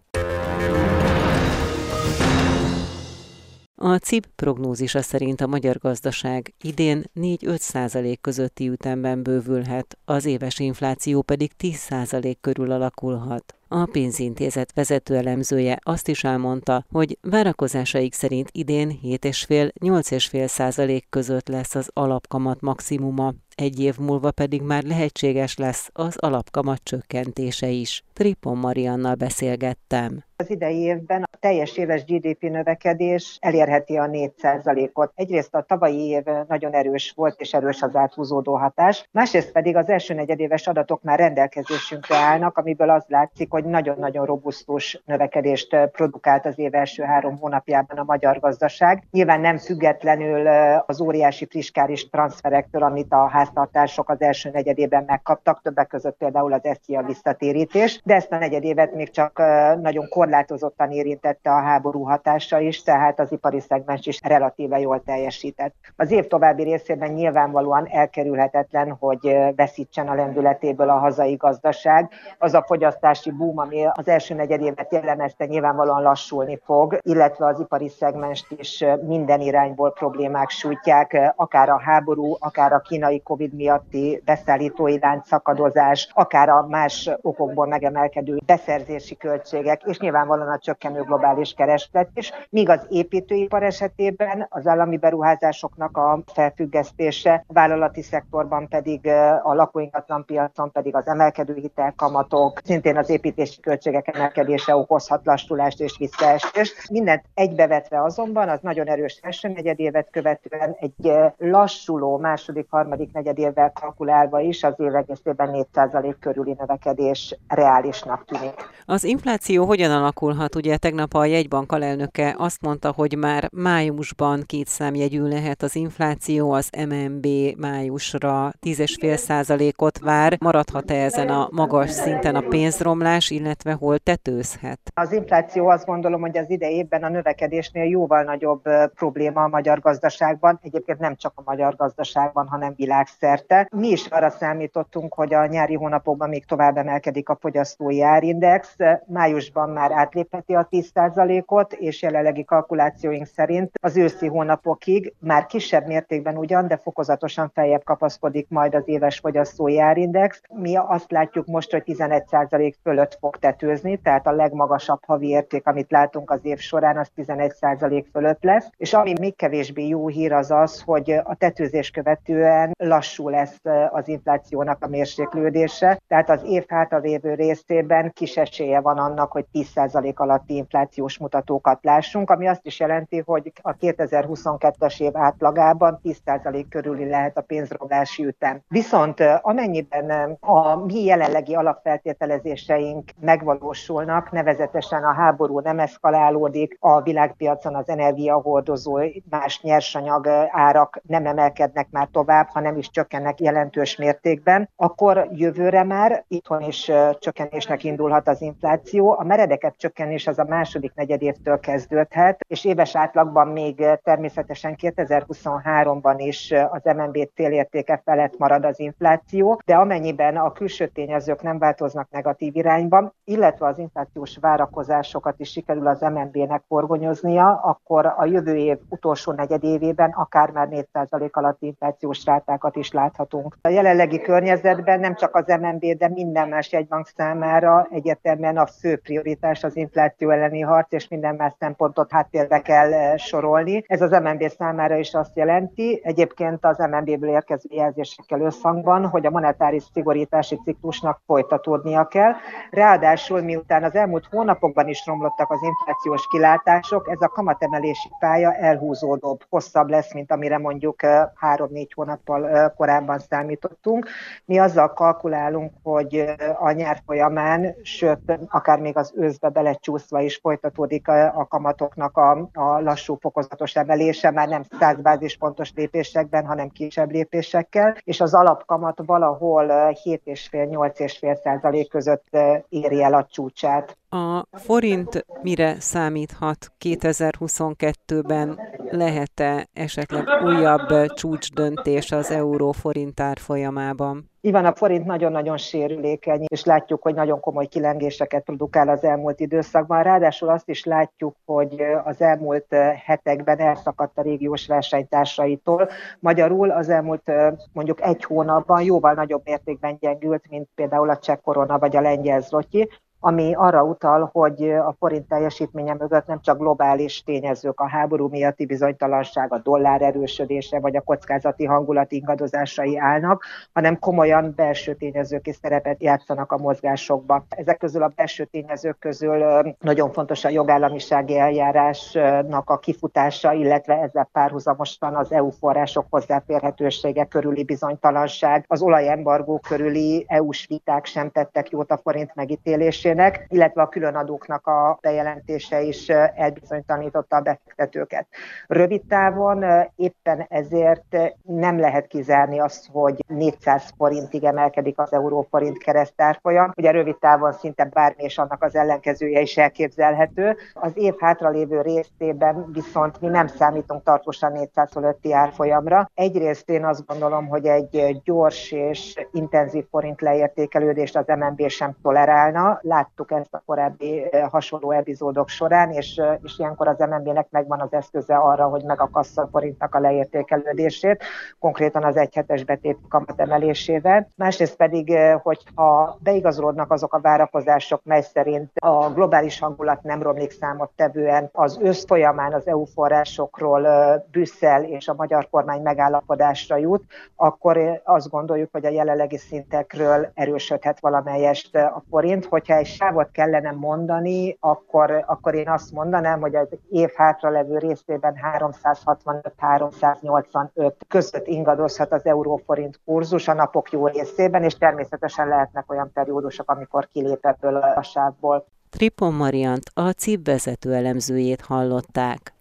A 3.74 3.96
CIP 3.96 4.26
prognózisa 4.36 5.02
szerint 5.02 5.40
a 5.40 5.46
magyar 5.46 5.78
gazdaság 5.78 6.54
idén 6.60 7.04
4-5 7.20 7.58
százalék 7.58 8.20
közötti 8.20 8.68
ütemben 8.68 9.22
bővülhet, 9.22 9.98
az 10.04 10.24
éves 10.24 10.58
infláció 10.58 11.22
pedig 11.22 11.52
10 11.52 11.76
százalék 11.76 12.40
körül 12.40 12.70
alakulhat. 12.70 13.54
A 13.68 13.88
pénzintézet 13.92 14.72
vezető 14.74 15.16
elemzője 15.16 15.78
azt 15.82 16.08
is 16.08 16.24
elmondta, 16.24 16.84
hogy 16.90 17.18
várakozásaik 17.20 18.12
szerint 18.12 18.48
idén 18.52 18.98
7,5-8,5 19.02 20.46
százalék 20.46 21.06
között 21.10 21.48
lesz 21.48 21.74
az 21.74 21.90
alapkamat 21.92 22.60
maximuma, 22.60 23.32
egy 23.56 23.80
év 23.80 23.98
múlva 23.98 24.30
pedig 24.30 24.62
már 24.62 24.82
lehetséges 24.82 25.56
lesz 25.56 25.90
az 25.92 26.16
alapkamat 26.18 26.80
csökkentése 26.82 27.68
is. 27.68 28.02
Tripon 28.12 28.56
Mariannal 28.56 29.14
beszélgettem. 29.14 30.24
Az 30.36 30.50
idei 30.50 30.78
évben 30.78 31.22
a 31.22 31.36
teljes 31.40 31.76
éves 31.76 32.04
GDP 32.04 32.42
növekedés 32.42 33.38
elérheti 33.40 33.96
a 33.96 34.06
4%-ot. 34.06 35.12
Egyrészt 35.14 35.54
a 35.54 35.62
tavalyi 35.62 36.08
év 36.08 36.22
nagyon 36.48 36.72
erős 36.72 37.12
volt, 37.16 37.40
és 37.40 37.52
erős 37.52 37.82
az 37.82 37.96
áthúzódó 37.96 38.56
hatás. 38.56 39.08
Másrészt 39.10 39.52
pedig 39.52 39.76
az 39.76 39.88
első 39.88 40.14
negyedéves 40.14 40.66
adatok 40.66 41.02
már 41.02 41.18
rendelkezésünkre 41.18 42.16
állnak, 42.16 42.58
amiből 42.58 42.90
az 42.90 43.04
látszik, 43.08 43.52
hogy 43.56 43.64
nagyon-nagyon 43.64 44.26
robusztus 44.26 45.02
növekedést 45.04 45.76
produkált 45.92 46.46
az 46.46 46.58
év 46.58 46.74
első 46.74 47.02
három 47.02 47.38
hónapjában 47.38 47.98
a 47.98 48.04
magyar 48.04 48.38
gazdaság. 48.38 49.02
Nyilván 49.10 49.40
nem 49.40 49.58
függetlenül 49.58 50.46
az 50.86 51.00
óriási 51.00 51.46
fiskális 51.50 52.08
transferektől, 52.08 52.82
amit 52.82 53.12
a 53.12 53.28
háztartások 53.28 54.08
az 54.08 54.20
első 54.20 54.50
negyedében 54.50 55.04
megkaptak, 55.06 55.62
többek 55.62 55.86
között 55.86 56.16
például 56.16 56.52
az 56.52 56.60
SZIA 56.82 57.02
visszatérítés, 57.02 58.00
de 58.04 58.14
ezt 58.14 58.32
a 58.32 58.38
negyedévet 58.38 58.94
még 58.94 59.10
csak 59.10 59.38
nagyon 59.80 60.08
korlátozottan 60.08 60.90
érintette 60.90 61.50
a 61.50 61.60
háború 61.60 62.02
hatása 62.02 62.60
is, 62.60 62.82
tehát 62.82 63.20
az 63.20 63.32
ipari 63.32 63.60
szegmens 63.60 64.06
is 64.06 64.20
relatíve 64.22 64.78
jól 64.78 65.02
teljesített. 65.02 65.74
Az 65.96 66.10
év 66.10 66.26
további 66.26 66.62
részében 66.62 67.12
nyilvánvalóan 67.12 67.88
elkerülhetetlen, 67.90 68.96
hogy 69.00 69.36
veszítsen 69.56 70.08
a 70.08 70.14
lendületéből 70.14 70.88
a 70.88 70.98
hazai 70.98 71.34
gazdaság. 71.34 72.10
Az 72.38 72.54
a 72.54 72.64
fogyasztási 72.66 73.30
boom, 73.30 73.45
ami 73.54 73.84
az 73.92 74.08
első 74.08 74.34
negyedévet 74.34 74.92
jellemezte, 74.92 75.44
nyilvánvalóan 75.44 76.02
lassulni 76.02 76.60
fog, 76.64 76.98
illetve 77.02 77.46
az 77.46 77.60
ipari 77.60 77.88
szegmenst 77.88 78.46
is 78.58 78.84
minden 79.06 79.40
irányból 79.40 79.92
problémák 79.92 80.50
sújtják, 80.50 81.32
akár 81.36 81.68
a 81.68 81.80
háború, 81.80 82.36
akár 82.38 82.72
a 82.72 82.80
kínai 82.80 83.22
COVID 83.22 83.54
miatti 83.54 84.22
beszállítói 84.24 84.98
lánc 84.98 85.26
szakadozás, 85.26 86.10
akár 86.14 86.48
a 86.48 86.66
más 86.68 87.10
okokból 87.20 87.66
megemelkedő 87.66 88.38
beszerzési 88.46 89.16
költségek, 89.16 89.82
és 89.84 89.98
nyilván 89.98 90.16
nyilvánvalóan 90.16 90.56
a 90.56 90.58
csökkenő 90.58 91.02
globális 91.02 91.52
kereslet 91.52 92.08
is, 92.14 92.32
míg 92.50 92.68
az 92.68 92.86
építőipar 92.88 93.62
esetében 93.62 94.46
az 94.50 94.66
állami 94.66 94.96
beruházásoknak 94.96 95.96
a 95.96 96.22
felfüggesztése, 96.32 97.44
a 97.46 97.52
vállalati 97.52 98.02
szektorban 98.02 98.68
pedig 98.68 99.06
a 99.42 99.54
lakóingatlan 99.54 100.24
piacon 100.24 100.72
pedig 100.72 100.94
az 100.94 101.06
emelkedő 101.06 101.54
hitelkamatok, 101.54 102.60
szintén 102.64 102.96
az 102.96 103.10
építési 103.36 103.60
költségek 103.60 104.16
emelkedése 104.16 104.76
okozhat 104.76 105.24
lassulást 105.24 105.80
és 105.80 105.96
visszaestést. 105.98 106.90
Mindent 106.90 107.24
egybevetve 107.34 108.02
azonban 108.02 108.48
az 108.48 108.58
nagyon 108.62 108.86
erős 108.86 109.18
első 109.22 109.48
negyedévet 109.48 110.08
követően 110.10 110.76
egy 110.80 111.12
lassuló 111.38 112.18
második, 112.18 112.66
harmadik 112.70 113.12
negyedévvel 113.12 113.72
kalkulálva 113.80 114.40
is 114.40 114.62
az 114.62 114.74
év 114.76 114.94
egészében 114.94 115.66
4% 115.74 116.14
körüli 116.20 116.54
növekedés 116.58 117.36
reálisnak 117.48 118.24
tűnik. 118.24 118.54
Az 118.86 119.04
infláció 119.04 119.64
hogyan 119.64 119.90
alakulhat. 119.90 120.54
Ugye 120.54 120.76
tegnap 120.76 121.14
a 121.14 121.24
jegybank 121.24 121.72
alelnöke 121.72 122.34
azt 122.38 122.62
mondta, 122.62 122.92
hogy 122.92 123.16
már 123.16 123.48
májusban 123.52 124.42
két 124.46 124.66
számjegyű 124.66 125.22
lehet 125.22 125.62
az 125.62 125.76
infláció, 125.76 126.50
az 126.50 126.70
MNB 126.88 127.26
májusra 127.56 128.52
10,5 128.66 129.16
százalékot 129.16 129.98
vár. 129.98 130.36
Maradhat-e 130.40 130.94
ezen 130.94 131.28
a 131.28 131.48
magas 131.50 131.90
szinten 131.90 132.34
a 132.34 132.40
pénzromlás, 132.40 133.25
illetve 133.30 133.72
hol 133.72 133.98
tetőzhet? 133.98 134.78
Az 134.94 135.12
infláció 135.12 135.68
azt 135.68 135.86
gondolom, 135.86 136.20
hogy 136.20 136.38
az 136.38 136.50
idejében 136.50 137.02
a 137.02 137.08
növekedésnél 137.08 137.84
jóval 137.84 138.22
nagyobb 138.22 138.62
probléma 138.94 139.42
a 139.42 139.48
magyar 139.48 139.80
gazdaságban, 139.80 140.58
egyébként 140.62 140.98
nem 140.98 141.16
csak 141.16 141.32
a 141.34 141.42
magyar 141.44 141.76
gazdaságban, 141.76 142.46
hanem 142.46 142.72
világszerte. 142.76 143.68
Mi 143.70 143.88
is 143.88 144.06
arra 144.06 144.30
számítottunk, 144.30 145.14
hogy 145.14 145.34
a 145.34 145.46
nyári 145.46 145.74
hónapokban 145.74 146.28
még 146.28 146.44
tovább 146.44 146.76
emelkedik 146.76 147.28
a 147.28 147.38
fogyasztói 147.40 148.02
árindex. 148.02 148.76
Májusban 149.06 149.70
már 149.70 149.92
átlépheti 149.92 150.54
a 150.54 150.68
10%-ot, 150.70 151.72
és 151.72 152.02
jelenlegi 152.02 152.44
kalkulációink 152.44 153.26
szerint 153.26 153.70
az 153.82 153.96
őszi 153.96 154.26
hónapokig 154.26 155.14
már 155.18 155.46
kisebb 155.46 155.86
mértékben 155.86 156.36
ugyan, 156.36 156.68
de 156.68 156.76
fokozatosan 156.76 157.50
feljebb 157.54 157.84
kapaszkodik 157.84 158.46
majd 158.48 158.74
az 158.74 158.82
éves 158.84 159.18
fogyasztói 159.18 159.80
árindex. 159.80 160.40
Mi 160.54 160.76
azt 160.76 161.10
látjuk 161.10 161.46
most, 161.46 161.70
hogy 161.70 161.82
11% 161.86 162.74
fölött 162.82 163.15
fog 163.20 163.36
tetőzni, 163.36 163.96
tehát 163.96 164.26
a 164.26 164.32
legmagasabb 164.32 165.04
havi 165.06 165.28
érték, 165.28 165.66
amit 165.66 165.90
látunk 165.90 166.30
az 166.30 166.40
év 166.42 166.58
során, 166.58 166.96
az 166.96 167.10
11% 167.16 168.04
fölött 168.12 168.42
lesz. 168.42 168.68
És 168.76 168.92
ami 168.92 169.12
még 169.20 169.36
kevésbé 169.36 169.88
jó 169.88 170.08
hír 170.08 170.32
az 170.32 170.50
az, 170.50 170.82
hogy 170.82 171.10
a 171.10 171.34
tetőzés 171.38 171.90
követően 171.90 172.74
lassú 172.78 173.28
lesz 173.28 173.60
az 173.90 174.08
inflációnak 174.08 174.84
a 174.84 174.88
mérséklődése, 174.88 176.00
tehát 176.08 176.30
az 176.30 176.42
év 176.44 176.64
hátralévő 176.68 177.34
részében 177.34 178.12
kis 178.12 178.36
esélye 178.36 178.80
van 178.80 178.98
annak, 178.98 179.32
hogy 179.32 179.44
10 179.52 179.74
10% 179.74 180.14
alatti 180.14 180.54
inflációs 180.54 181.18
mutatókat 181.18 181.78
lássunk, 181.82 182.30
ami 182.30 182.48
azt 182.48 182.66
is 182.66 182.80
jelenti, 182.80 183.22
hogy 183.24 183.52
a 183.62 183.76
2022-es 183.76 185.00
év 185.00 185.16
átlagában 185.16 186.00
10% 186.04 186.64
körüli 186.68 187.08
lehet 187.08 187.36
a 187.36 187.40
pénzroblási 187.40 188.24
ütem. 188.24 188.60
Viszont 188.68 189.20
amennyiben 189.40 190.36
a 190.40 190.76
mi 190.76 191.04
jelenlegi 191.04 191.54
alapfeltételezéseink 191.54 193.05
megvalósulnak, 193.20 194.30
nevezetesen 194.30 195.04
a 195.04 195.12
háború 195.12 195.60
nem 195.60 195.78
eszkalálódik, 195.78 196.76
a 196.80 197.02
világpiacon 197.02 197.74
az 197.74 197.88
energiahordozó 197.88 198.98
más 199.30 199.60
nyersanyag 199.62 200.26
árak 200.50 201.00
nem 201.02 201.26
emelkednek 201.26 201.88
már 201.90 202.08
tovább, 202.12 202.48
hanem 202.48 202.76
is 202.76 202.90
csökkennek 202.90 203.40
jelentős 203.40 203.96
mértékben, 203.96 204.68
akkor 204.76 205.28
jövőre 205.32 205.84
már 205.84 206.24
itthon 206.28 206.62
is 206.62 206.90
csökkenésnek 207.18 207.84
indulhat 207.84 208.28
az 208.28 208.42
infláció. 208.42 209.16
A 209.18 209.24
meredeket 209.24 209.74
csökkenés 209.76 210.26
az 210.26 210.38
a 210.38 210.44
második 210.48 210.92
negyedévtől 210.94 211.60
kezdődhet, 211.60 212.40
és 212.48 212.64
éves 212.64 212.96
átlagban 212.96 213.48
még 213.48 213.84
természetesen 214.02 214.76
2023-ban 214.82 216.14
is 216.16 216.54
az 216.70 216.94
MNB 216.96 217.18
célértéke 217.34 218.00
felett 218.04 218.38
marad 218.38 218.64
az 218.64 218.80
infláció, 218.80 219.60
de 219.64 219.74
amennyiben 219.74 220.36
a 220.36 220.52
külső 220.52 220.86
tényezők 220.86 221.42
nem 221.42 221.58
változnak 221.58 222.10
negatív 222.10 222.56
irányba, 222.56 222.95
országban, 222.96 223.14
illetve 223.24 223.66
az 223.66 223.78
inflációs 223.78 224.36
várakozásokat 224.40 225.34
is 225.38 225.50
sikerül 225.50 225.86
az 225.86 226.00
MNB-nek 226.00 226.62
forgonyoznia, 226.68 227.60
akkor 227.62 228.06
a 228.16 228.24
jövő 228.24 228.56
év 228.56 228.78
utolsó 228.88 229.32
negyedévében 229.32 230.10
akár 230.10 230.50
már 230.50 230.68
4% 230.70 231.30
alatti 231.30 231.66
inflációs 231.66 232.24
rátákat 232.24 232.76
is 232.76 232.92
láthatunk. 232.92 233.56
A 233.62 233.68
jelenlegi 233.68 234.20
környezetben 234.20 235.00
nem 235.00 235.14
csak 235.14 235.34
az 235.34 235.46
MNB, 235.46 235.84
de 235.98 236.08
minden 236.08 236.48
más 236.48 236.72
jegybank 236.72 237.06
számára 237.06 237.86
egyértelműen 237.90 238.56
a 238.56 238.66
fő 238.66 238.96
prioritás 238.96 239.64
az 239.64 239.76
infláció 239.76 240.30
elleni 240.30 240.60
harc, 240.60 240.92
és 240.92 241.08
minden 241.08 241.34
más 241.34 241.52
szempontot 241.58 242.10
háttérbe 242.10 242.60
kell 242.60 242.92
eh, 242.92 243.16
sorolni. 243.16 243.84
Ez 243.86 244.02
az 244.02 244.10
MNB 244.10 244.48
számára 244.48 244.96
is 244.96 245.14
azt 245.14 245.36
jelenti, 245.36 246.00
egyébként 246.02 246.64
az 246.64 246.78
MNB-ből 246.78 247.30
érkező 247.30 247.68
jelzésekkel 247.72 248.40
összhangban, 248.40 249.06
hogy 249.08 249.26
a 249.26 249.30
monetáris 249.30 249.82
szigorítási 249.92 250.60
ciklusnak 250.64 251.20
folytatódnia 251.26 252.04
kell. 252.04 252.32
Ráadásul, 252.76 253.40
miután 253.40 253.84
az 253.84 253.94
elmúlt 253.94 254.26
hónapokban 254.30 254.88
is 254.88 255.06
romlottak 255.06 255.50
az 255.50 255.62
inflációs 255.62 256.26
kilátások, 256.30 257.08
ez 257.08 257.20
a 257.20 257.28
kamatemelési 257.28 258.08
pálya 258.18 258.54
elhúzódóbb, 258.54 259.40
hosszabb 259.48 259.88
lesz, 259.88 260.12
mint 260.12 260.32
amire 260.32 260.58
mondjuk 260.58 261.02
eh, 261.02 261.24
három-négy 261.34 261.92
hónappal 261.92 262.72
korábban 262.76 263.18
számítottunk. 263.18 264.08
Mi 264.44 264.58
azzal 264.58 264.92
kalkulálunk, 264.92 265.72
hogy 265.82 266.34
a 266.58 266.70
nyár 266.70 267.02
folyamán, 267.06 267.74
sőt, 267.82 268.38
akár 268.48 268.78
még 268.78 268.96
az 268.96 269.12
őszbe 269.16 269.48
belecsúszva 269.48 270.20
is 270.20 270.36
folytatódik 270.36 271.08
a 271.08 271.46
kamatoknak 271.48 272.16
a, 272.16 272.30
a 272.52 272.80
lassú 272.80 273.16
fokozatos 273.20 273.76
emelése, 273.76 274.30
már 274.30 274.48
nem 274.48 274.62
100 274.78 274.96
bázispontos 274.96 275.72
lépésekben, 275.74 276.46
hanem 276.46 276.68
kisebb 276.68 277.10
lépésekkel, 277.10 277.96
és 278.04 278.20
az 278.20 278.34
alapkamat 278.34 278.98
valahol 279.06 279.66
7,5-8,5 279.66 281.42
százalék 281.42 281.88
között 281.88 282.36
éri 282.68 283.02
el 283.02 283.14
a 283.14 283.26
csúcsát. 283.30 283.98
A 284.16 284.46
forint 284.52 285.26
mire 285.42 285.80
számíthat 285.80 286.72
2022-ben? 286.84 288.60
Lehet-e 288.90 289.68
esetleg 289.72 290.24
újabb 290.44 291.12
csúcsdöntés 291.14 292.12
az 292.12 292.30
euró-forint 292.30 293.20
árfolyamában? 293.20 294.30
van, 294.40 294.64
a 294.64 294.74
forint 294.74 295.04
nagyon-nagyon 295.04 295.56
sérülékeny, 295.56 296.44
és 296.46 296.64
látjuk, 296.64 297.02
hogy 297.02 297.14
nagyon 297.14 297.40
komoly 297.40 297.66
kilengéseket 297.66 298.44
produkál 298.44 298.88
az 298.88 299.04
elmúlt 299.04 299.40
időszakban. 299.40 300.02
Ráadásul 300.02 300.48
azt 300.48 300.68
is 300.68 300.84
látjuk, 300.84 301.36
hogy 301.44 301.82
az 302.04 302.20
elmúlt 302.20 302.66
hetekben 303.04 303.58
elszakadt 303.58 304.18
a 304.18 304.22
régiós 304.22 304.66
versenytársaitól. 304.66 305.88
Magyarul 306.18 306.70
az 306.70 306.88
elmúlt 306.88 307.32
mondjuk 307.72 308.02
egy 308.02 308.24
hónapban 308.24 308.82
jóval 308.82 309.12
nagyobb 309.12 309.42
mértékben 309.44 309.96
gyengült, 310.00 310.44
mint 310.50 310.68
például 310.74 311.10
a 311.10 311.18
cseh 311.18 311.36
korona 311.42 311.78
vagy 311.78 311.96
a 311.96 312.00
lengyel 312.00 312.40
zlotyi 312.40 312.88
ami 313.26 313.54
arra 313.54 313.82
utal, 313.82 314.30
hogy 314.32 314.70
a 314.70 314.94
forint 314.98 315.28
teljesítménye 315.28 315.94
mögött 315.94 316.26
nem 316.26 316.40
csak 316.40 316.58
globális 316.58 317.22
tényezők, 317.22 317.80
a 317.80 317.88
háború 317.88 318.28
miatti 318.28 318.66
bizonytalanság, 318.66 319.52
a 319.52 319.58
dollár 319.58 320.02
erősödése 320.02 320.80
vagy 320.80 320.96
a 320.96 321.00
kockázati 321.00 321.64
hangulat 321.64 322.12
ingadozásai 322.12 322.98
állnak, 322.98 323.44
hanem 323.72 323.98
komolyan 323.98 324.52
belső 324.56 324.94
tényezők 324.94 325.46
is 325.46 325.56
szerepet 325.62 326.02
játszanak 326.02 326.52
a 326.52 326.56
mozgásokba. 326.56 327.44
Ezek 327.48 327.78
közül 327.78 328.02
a 328.02 328.12
belső 328.16 328.44
tényezők 328.44 328.98
közül 328.98 329.44
nagyon 329.80 330.12
fontos 330.12 330.44
a 330.44 330.48
jogállamisági 330.48 331.38
eljárásnak 331.38 332.70
a 332.70 332.78
kifutása, 332.78 333.52
illetve 333.52 333.94
ezzel 333.94 334.28
párhuzamosan 334.32 335.14
az 335.14 335.32
EU 335.32 335.50
források 335.50 336.06
hozzáférhetősége 336.10 337.24
körüli 337.24 337.64
bizonytalanság, 337.64 338.64
az 338.68 338.82
olajembargó 338.82 339.58
körüli 339.68 340.24
EU-s 340.28 340.66
viták 340.66 341.04
sem 341.04 341.30
tettek 341.30 341.70
jót 341.70 341.90
a 341.90 341.96
forint 341.96 342.34
megítélésén, 342.34 343.14
működésének, 343.16 343.46
illetve 343.48 343.82
a 343.82 343.88
különadóknak 343.88 344.66
a 344.66 344.98
bejelentése 345.00 345.80
is 345.82 346.08
elbizonytanította 346.08 347.36
a 347.36 347.40
befektetőket. 347.40 348.26
Rövid 348.66 349.02
távon 349.08 349.64
éppen 349.96 350.46
ezért 350.48 351.16
nem 351.42 351.78
lehet 351.78 352.06
kizárni 352.06 352.58
azt, 352.58 352.88
hogy 352.92 353.24
400 353.28 353.92
forintig 353.96 354.44
emelkedik 354.44 354.98
az 354.98 355.12
euróforint 355.12 355.78
keresztárfolyam. 355.78 356.72
Ugye 356.76 356.90
rövid 356.90 357.16
távon 357.16 357.52
szinte 357.52 357.84
bármi 357.84 358.22
és 358.22 358.38
annak 358.38 358.62
az 358.62 358.74
ellenkezője 358.74 359.40
is 359.40 359.56
elképzelhető. 359.56 360.56
Az 360.74 360.92
év 360.94 361.14
hátralévő 361.18 361.80
részében 361.80 362.70
viszont 362.72 363.20
mi 363.20 363.28
nem 363.28 363.46
számítunk 363.46 364.02
tartósan 364.02 364.52
400 364.52 364.90
fölötti 364.90 365.32
árfolyamra. 365.32 366.10
Egyrészt 366.14 366.70
én 366.70 366.84
azt 366.84 367.06
gondolom, 367.06 367.48
hogy 367.48 367.66
egy 367.66 368.20
gyors 368.24 368.72
és 368.72 369.14
intenzív 369.32 369.84
forint 369.90 370.20
leértékelődést 370.20 371.16
az 371.16 371.26
MNB 371.26 371.68
sem 371.68 371.96
tolerálna 372.02 372.78
láttuk 372.96 373.30
ezt 373.30 373.54
a 373.54 373.62
korábbi 373.66 374.24
hasonló 374.50 374.90
epizódok 374.90 375.48
során, 375.48 375.90
és, 375.90 376.20
és 376.42 376.58
ilyenkor 376.58 376.88
az 376.88 376.98
MNB-nek 376.98 377.46
megvan 377.50 377.80
az 377.80 377.92
eszköze 377.92 378.36
arra, 378.36 378.68
hogy 378.68 378.84
megakassza 378.84 379.42
a 379.42 379.48
forintnak 379.52 379.94
a 379.94 380.00
leértékelődését, 380.00 381.24
konkrétan 381.58 382.04
az 382.04 382.16
egyhetes 382.16 382.64
betét 382.64 382.98
kamat 383.08 383.40
emelésével. 383.40 384.30
Másrészt 384.34 384.76
pedig, 384.76 385.18
hogyha 385.42 386.18
beigazolódnak 386.20 386.92
azok 386.92 387.14
a 387.14 387.20
várakozások, 387.20 388.00
mely 388.04 388.22
szerint 388.22 388.70
a 388.74 389.10
globális 389.10 389.58
hangulat 389.58 390.02
nem 390.02 390.22
romlik 390.22 390.50
számot 390.50 390.90
tevően, 390.96 391.48
az 391.52 391.78
ősz 391.82 392.04
folyamán 392.06 392.52
az 392.52 392.66
EU 392.66 392.84
forrásokról 392.84 393.88
Brüsszel 394.30 394.84
és 394.84 395.08
a 395.08 395.14
magyar 395.14 395.48
kormány 395.50 395.82
megállapodásra 395.82 396.76
jut, 396.76 397.04
akkor 397.36 398.00
azt 398.04 398.30
gondoljuk, 398.30 398.68
hogy 398.72 398.84
a 398.86 398.90
jelenlegi 398.90 399.36
szintekről 399.36 400.30
erősödhet 400.34 401.00
valamelyest 401.00 401.74
a 401.74 402.02
forint. 402.10 402.44
Hogyha 402.44 402.74
egy 402.74 402.85
sávot 402.86 403.30
kellene 403.30 403.70
mondani, 403.70 404.56
akkor, 404.60 405.24
akkor 405.26 405.54
én 405.54 405.68
azt 405.68 405.92
mondanám, 405.92 406.40
hogy 406.40 406.54
az 406.54 406.68
év 406.90 407.10
hátra 407.14 407.50
levő 407.50 407.78
részében 407.78 408.34
365-385 408.58 410.92
között 411.08 411.46
ingadozhat 411.46 412.12
az 412.12 412.26
euróforint 412.26 413.00
kurzus 413.04 413.48
a 413.48 413.54
napok 413.54 413.92
jó 413.92 414.06
részében, 414.06 414.62
és 414.62 414.74
természetesen 414.74 415.48
lehetnek 415.48 415.90
olyan 415.90 416.10
periódusok, 416.12 416.70
amikor 416.70 417.08
kilép 417.12 417.46
ebből 417.46 417.76
a 417.76 418.02
sávból. 418.02 418.66
Tripon 418.90 419.34
Mariant, 419.34 419.82
a 419.94 420.10
CIP 420.10 420.46
vezető 420.46 420.94
elemzőjét 420.94 421.60
hallották. 421.60 422.54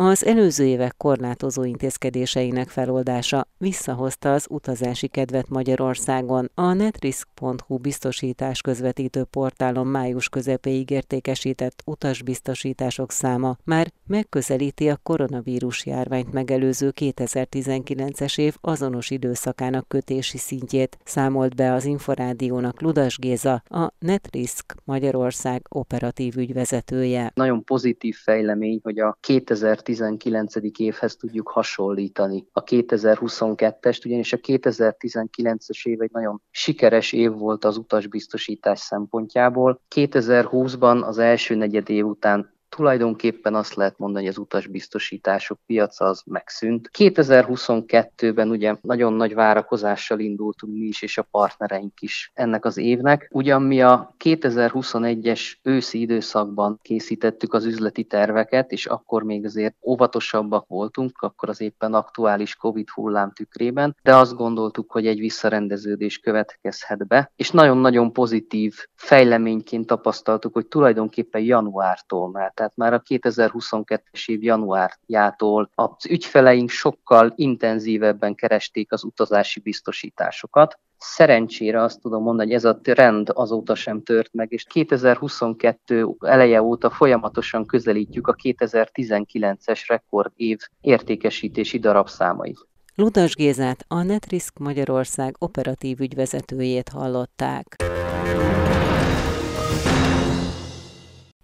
Az 0.00 0.24
előző 0.24 0.64
évek 0.64 0.96
korlátozó 0.96 1.64
intézkedéseinek 1.64 2.68
feloldása 2.68 3.46
visszahozta 3.56 4.32
az 4.32 4.46
utazási 4.50 5.08
kedvet 5.08 5.48
Magyarországon. 5.48 6.50
A 6.54 6.72
netrisk.hu 6.72 7.78
biztosítás 7.78 8.60
közvetítő 8.60 9.24
portálon 9.24 9.86
május 9.86 10.28
közepéig 10.28 10.90
értékesített 10.90 11.82
utasbiztosítások 11.84 13.10
száma 13.10 13.56
már 13.64 13.92
megközelíti 14.06 14.88
a 14.88 14.98
koronavírus 15.02 15.86
járványt 15.86 16.32
megelőző 16.32 16.92
2019-es 17.00 18.38
év 18.38 18.56
azonos 18.60 19.10
időszakának 19.10 19.88
kötési 19.88 20.38
szintjét, 20.38 20.98
számolt 21.04 21.54
be 21.54 21.72
az 21.72 21.84
Inforádiónak 21.84 22.80
Ludas 22.80 23.18
Géza, 23.18 23.62
a 23.68 23.92
Netrisk 23.98 24.74
Magyarország 24.84 25.62
operatív 25.68 26.36
ügyvezetője. 26.36 27.32
Nagyon 27.34 27.64
pozitív 27.64 28.16
fejlemény, 28.16 28.80
hogy 28.82 28.98
a 28.98 29.16
2000 29.20 29.86
2019. 29.88 30.54
évhez 30.78 31.16
tudjuk 31.16 31.48
hasonlítani 31.48 32.46
a 32.52 32.64
2022-est, 32.64 34.06
ugyanis 34.06 34.32
a 34.32 34.36
2019-es 34.36 35.86
év 35.86 36.00
egy 36.00 36.10
nagyon 36.12 36.42
sikeres 36.50 37.12
év 37.12 37.32
volt 37.32 37.64
az 37.64 37.76
utasbiztosítás 37.76 38.78
szempontjából. 38.78 39.80
2020-ban 39.94 41.04
az 41.04 41.18
első 41.18 41.54
negyed 41.54 41.88
év 41.90 42.06
után 42.06 42.56
tulajdonképpen 42.78 43.54
azt 43.54 43.74
lehet 43.74 43.98
mondani, 43.98 44.24
hogy 44.24 44.34
az 44.34 44.40
utasbiztosítások 44.40 45.58
piaca 45.66 46.04
az 46.04 46.22
megszűnt. 46.26 46.90
2022-ben 46.98 48.50
ugye 48.50 48.76
nagyon 48.80 49.12
nagy 49.12 49.34
várakozással 49.34 50.18
indultunk 50.18 50.72
mi 50.72 50.84
is, 50.84 51.02
és 51.02 51.18
a 51.18 51.26
partnereink 51.30 52.00
is 52.00 52.30
ennek 52.34 52.64
az 52.64 52.76
évnek. 52.76 53.28
Ugyan 53.32 53.62
mi 53.62 53.82
a 53.82 54.14
2021-es 54.24 55.52
őszi 55.62 56.00
időszakban 56.00 56.78
készítettük 56.82 57.54
az 57.54 57.64
üzleti 57.64 58.04
terveket, 58.04 58.72
és 58.72 58.86
akkor 58.86 59.22
még 59.22 59.44
azért 59.44 59.74
óvatosabbak 59.82 60.66
voltunk, 60.66 61.18
akkor 61.20 61.48
az 61.48 61.60
éppen 61.60 61.94
aktuális 61.94 62.56
Covid 62.56 62.88
hullám 62.88 63.32
tükrében, 63.32 63.96
de 64.02 64.16
azt 64.16 64.34
gondoltuk, 64.34 64.92
hogy 64.92 65.06
egy 65.06 65.18
visszarendeződés 65.18 66.18
következhet 66.18 67.06
be, 67.06 67.32
és 67.36 67.50
nagyon-nagyon 67.50 68.12
pozitív 68.12 68.74
fejleményként 68.94 69.86
tapasztaltuk, 69.86 70.54
hogy 70.54 70.66
tulajdonképpen 70.66 71.42
januártól, 71.42 72.30
mert 72.30 72.54
tehát 72.54 72.67
már 72.76 72.92
a 72.92 73.02
2022-es 73.02 74.26
év 74.26 74.42
januárjától 74.42 75.70
az 75.74 76.06
ügyfeleink 76.08 76.70
sokkal 76.70 77.32
intenzívebben 77.36 78.34
keresték 78.34 78.92
az 78.92 79.04
utazási 79.04 79.60
biztosításokat. 79.60 80.78
Szerencsére 80.98 81.82
azt 81.82 82.00
tudom 82.00 82.22
mondani, 82.22 82.48
hogy 82.48 82.56
ez 82.56 82.64
a 82.64 82.78
trend 82.78 83.30
azóta 83.34 83.74
sem 83.74 84.02
tört 84.02 84.34
meg, 84.34 84.52
és 84.52 84.64
2022 84.64 86.08
eleje 86.20 86.62
óta 86.62 86.90
folyamatosan 86.90 87.66
közelítjük 87.66 88.26
a 88.26 88.34
2019-es 88.34 89.84
rekord 89.86 90.32
év 90.36 90.58
értékesítési 90.80 91.78
darabszámait. 91.78 92.66
Ludas 92.94 93.34
Gézát, 93.34 93.84
a 93.88 94.02
Netrisk 94.02 94.58
Magyarország 94.58 95.34
operatív 95.38 96.00
ügyvezetőjét 96.00 96.88
hallották. 96.88 97.76